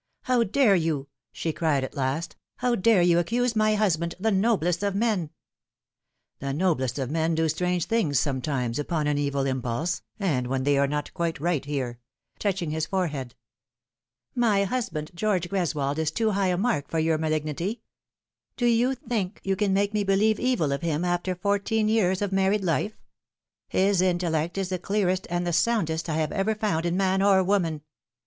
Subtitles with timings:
[0.31, 4.81] "How dare you?" she cried at last." How dare you accuse my husband the noblest
[4.81, 5.29] of men
[6.39, 10.75] ?""The noblest of men do strange things sometimes upon an evil impulse, and when they
[10.79, 11.99] are not quite right here,"
[12.39, 13.35] touching his forehead."
[14.45, 17.83] My husband, George Greswold, is too high a mark for your malignity.
[18.57, 22.31] Do you think you can make me believe evil of him after fourteen years of
[22.31, 22.99] married life?
[23.67, 27.43] His intellect is the clearest and the soundest I have ever found in man or
[27.43, 27.83] woman.